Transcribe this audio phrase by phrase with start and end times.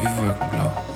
[0.00, 0.89] wie Wolkenblau.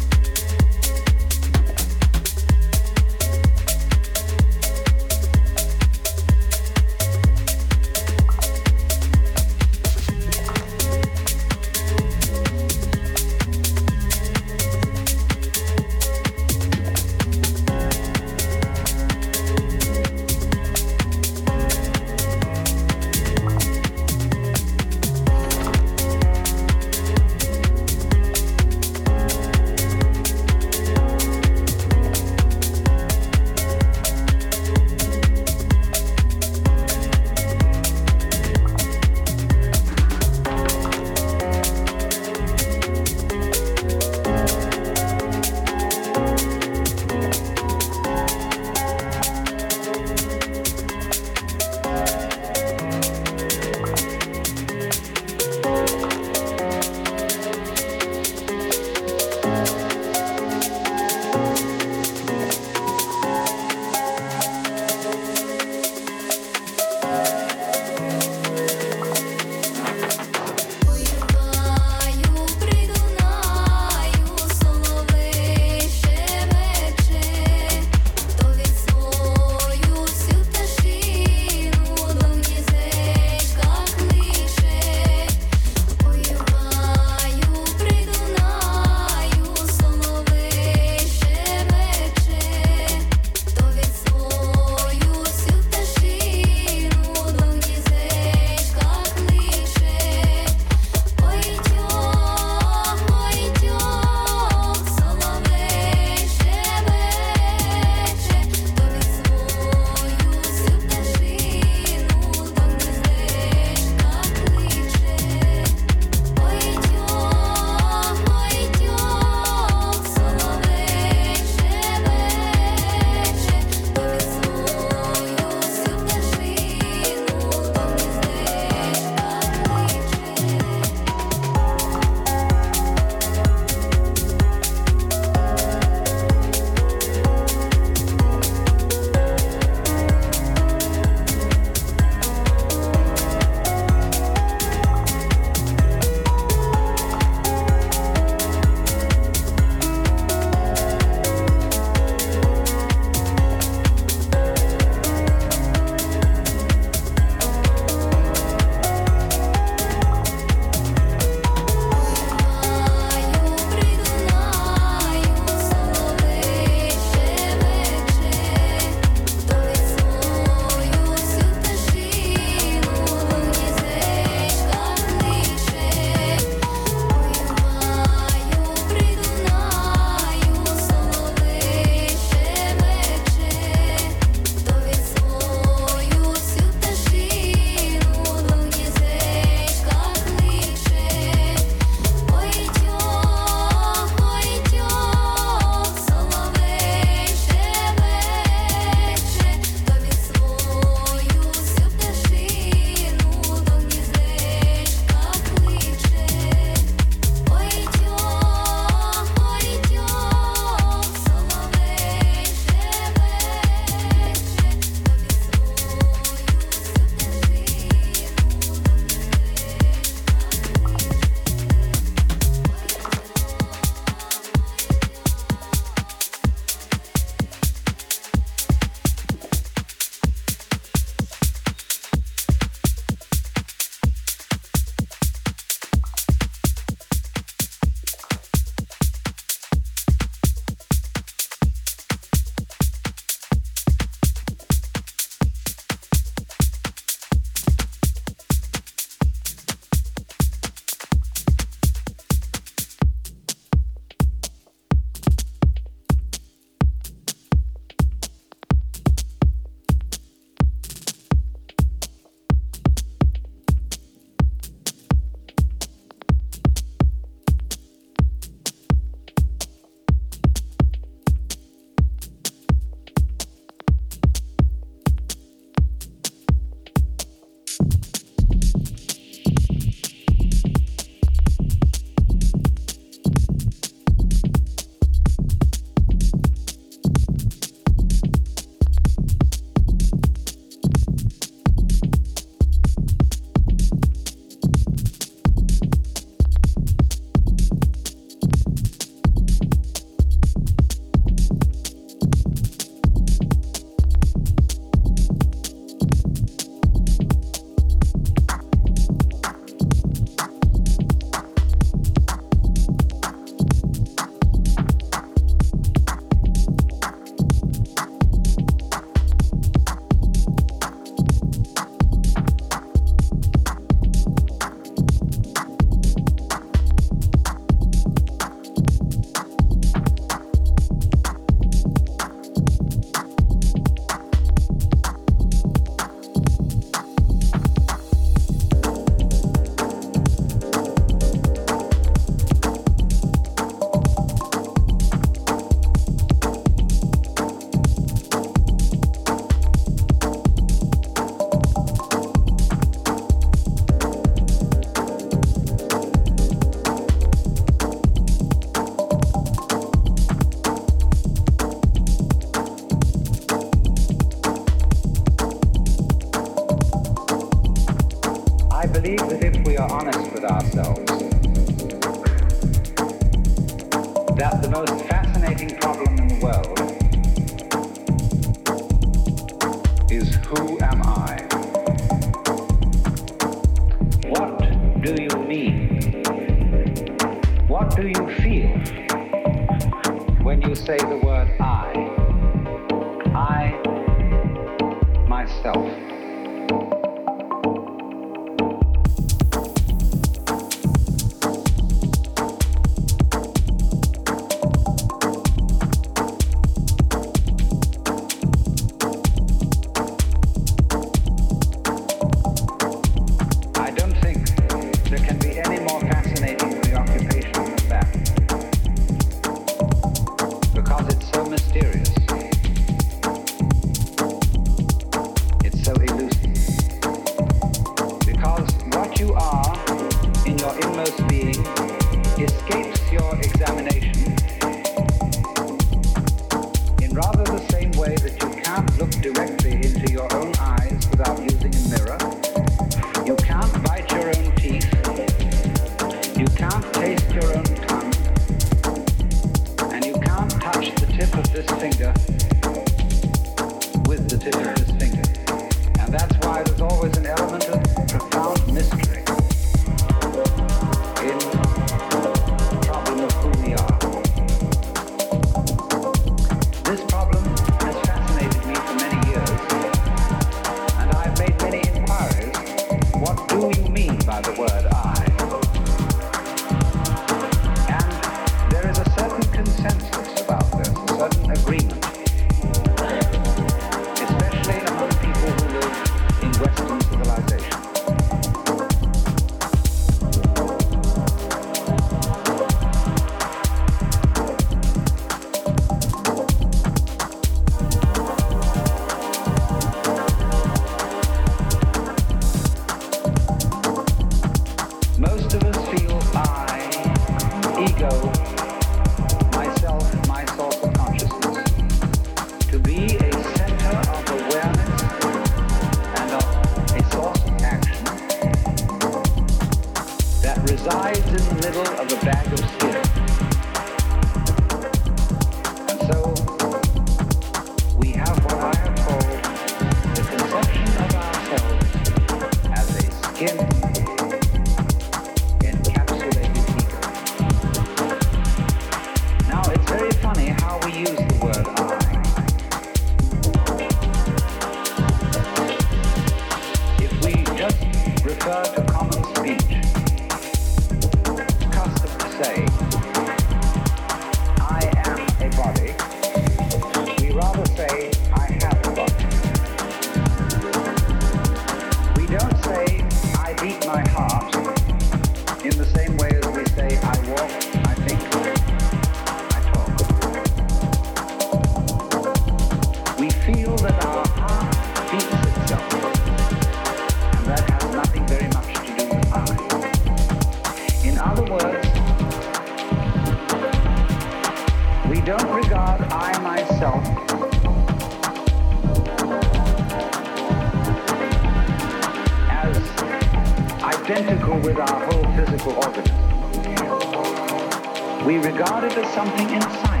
[598.24, 600.00] we regard it as something inside.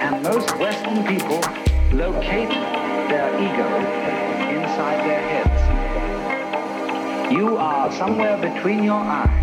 [0.00, 1.40] And most Western people
[1.92, 3.66] locate their ego
[4.56, 5.62] inside their heads.
[7.32, 9.41] You are somewhere between your eyes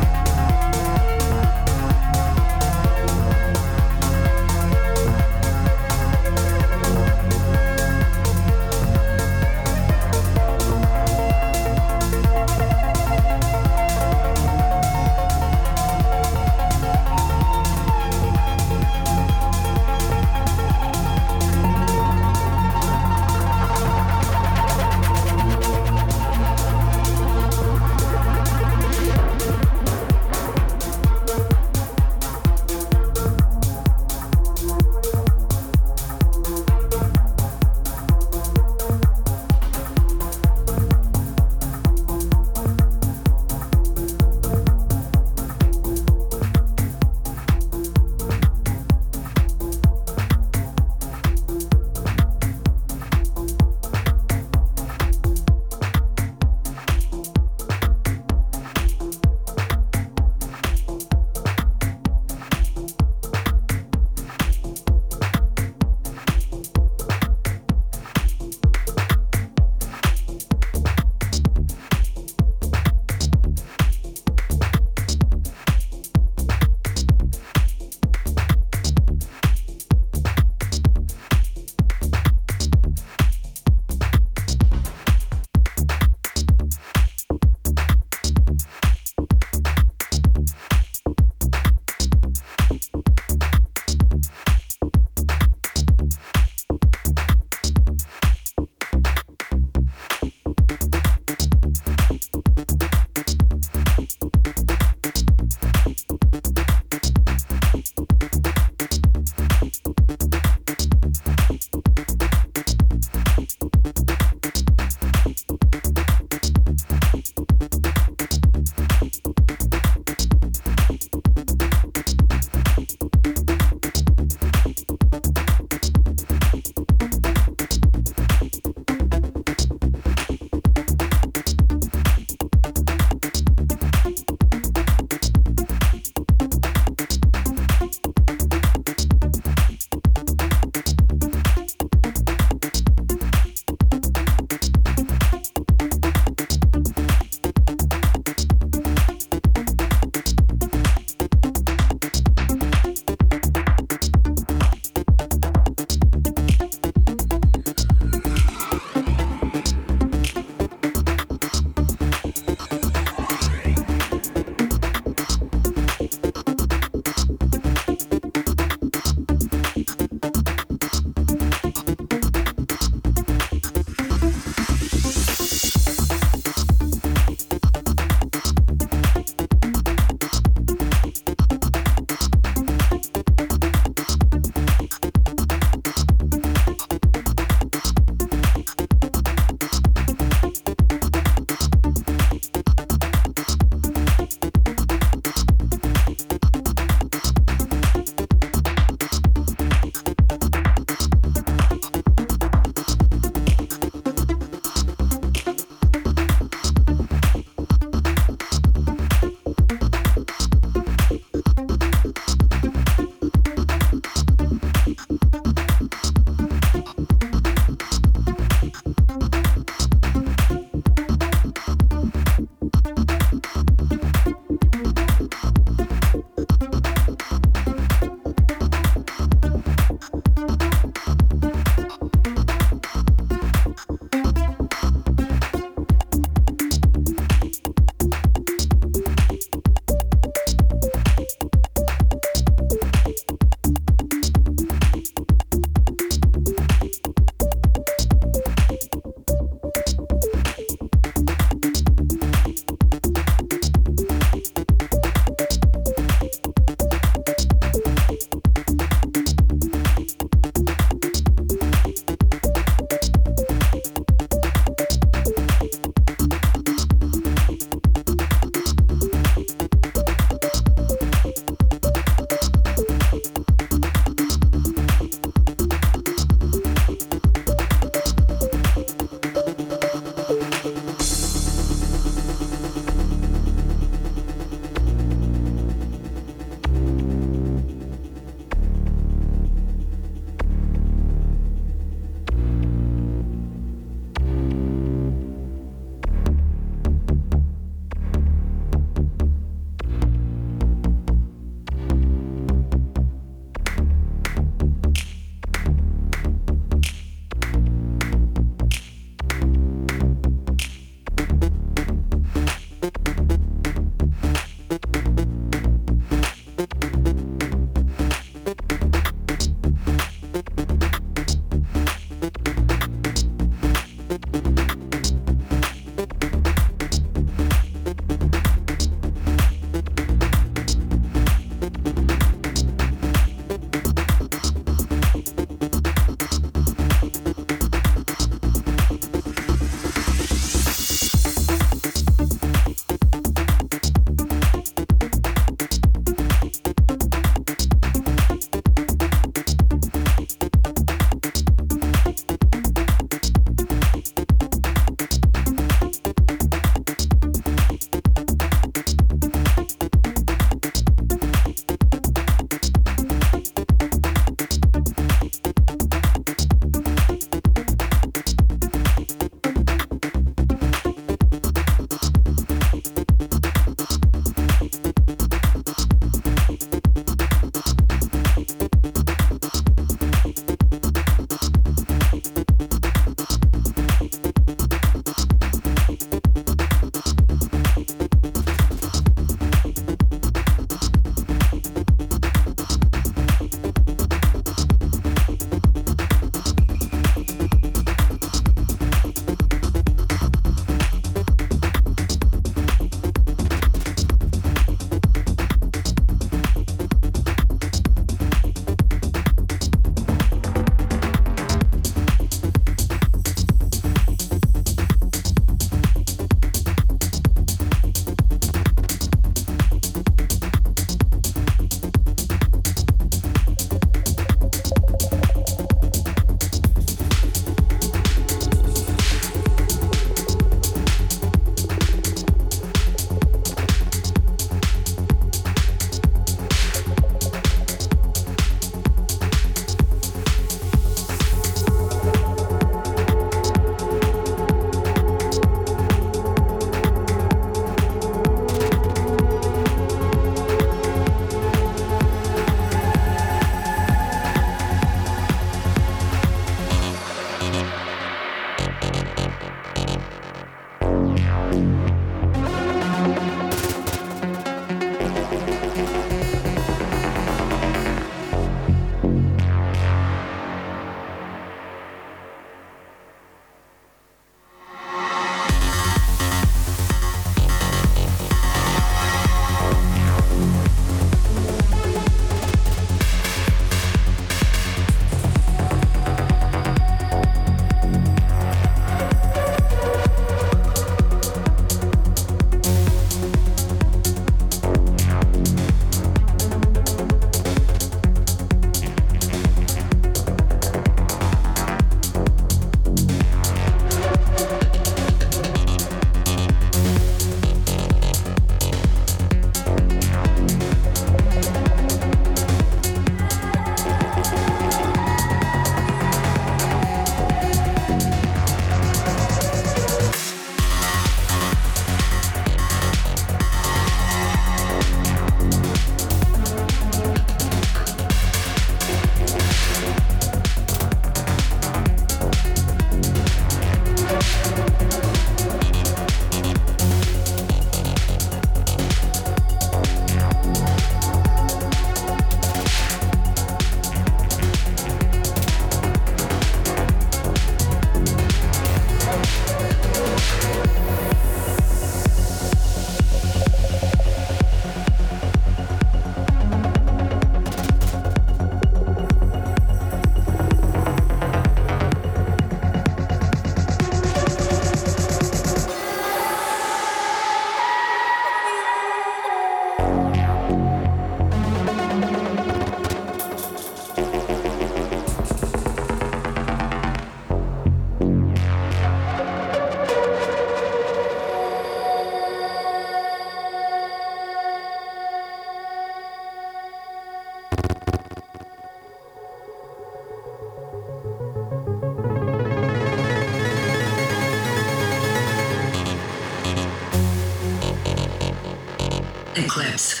[599.54, 600.00] eclipse.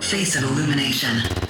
[0.00, 1.45] Face of illumination.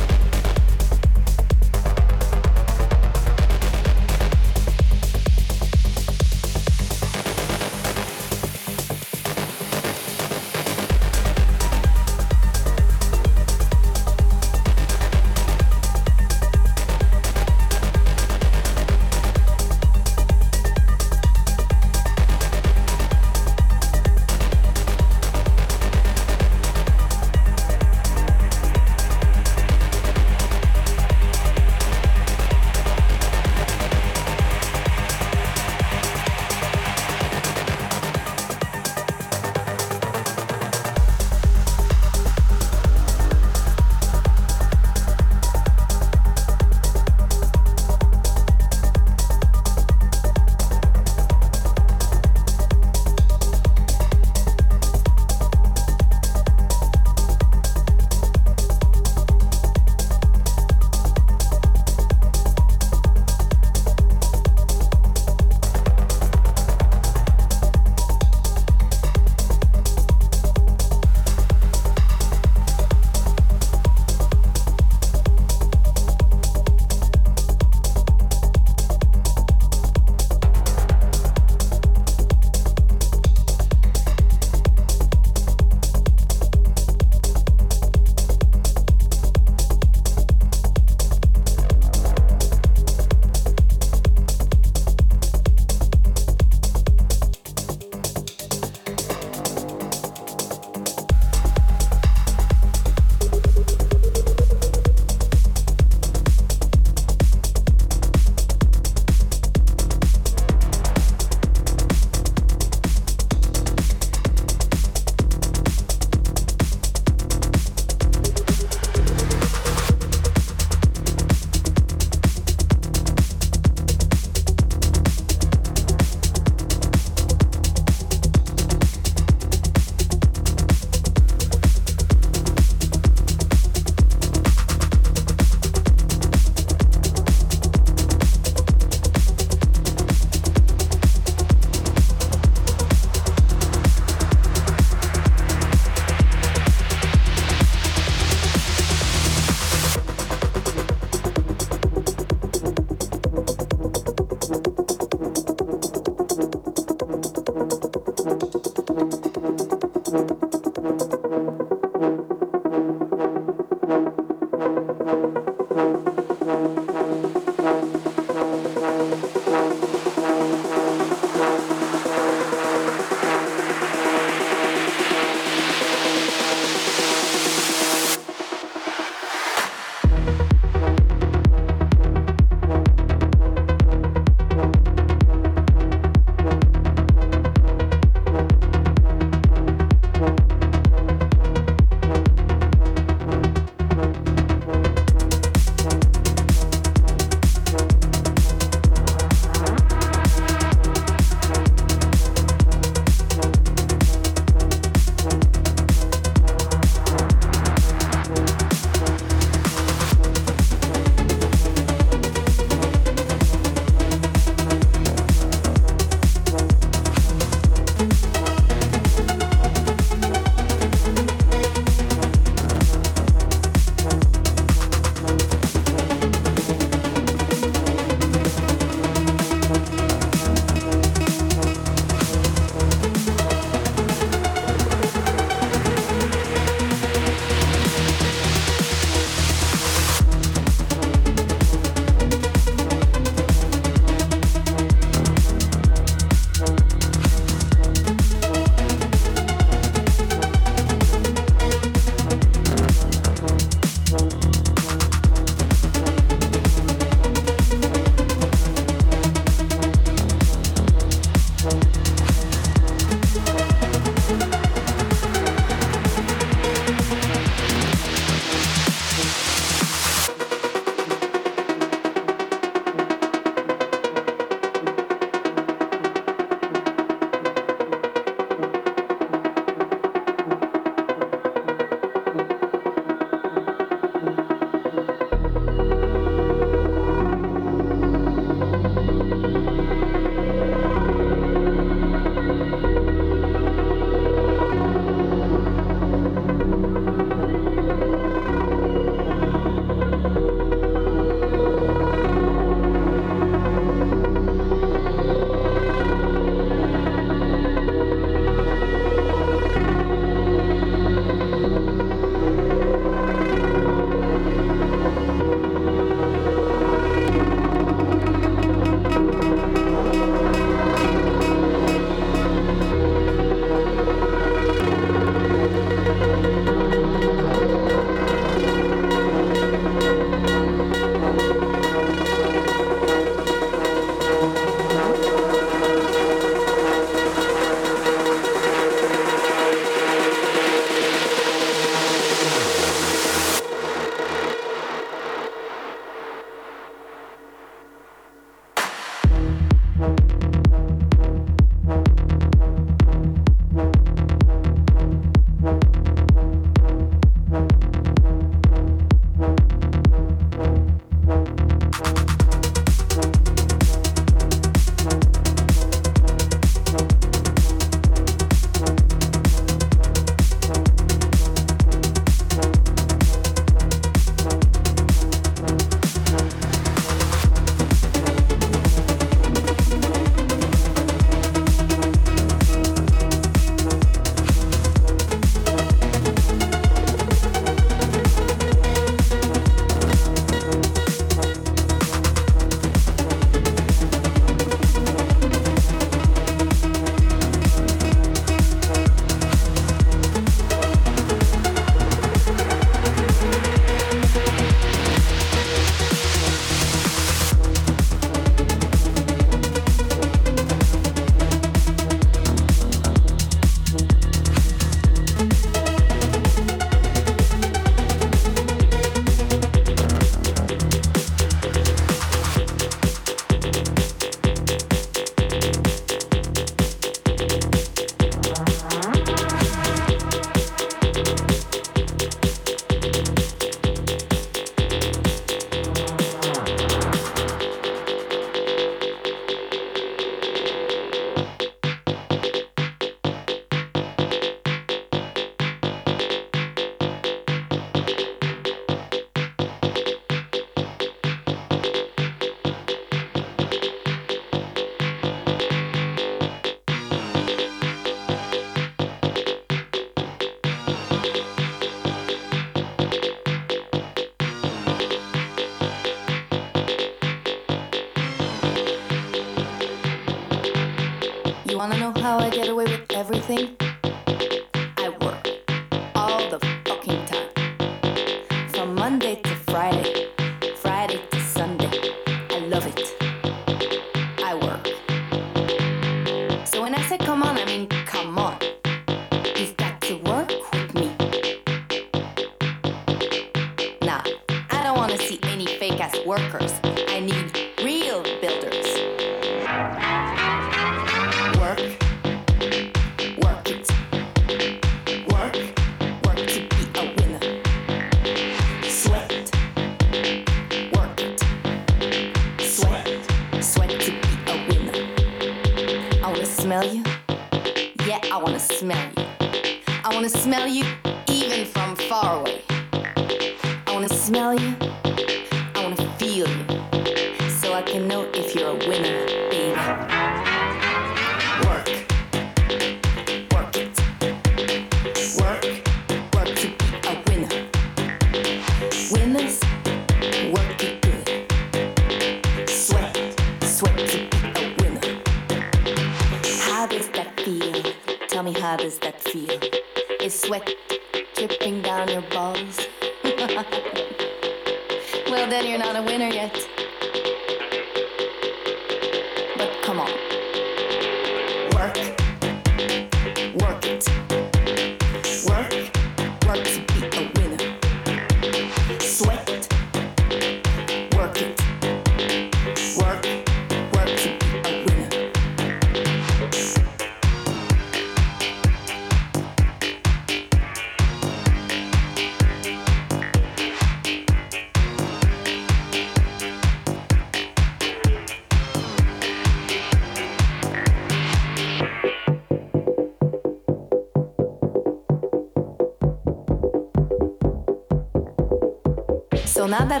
[599.71, 600.00] Jornada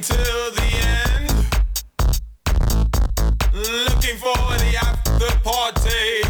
[0.00, 0.68] until the
[1.06, 1.30] end.
[3.52, 6.29] Looking for the after party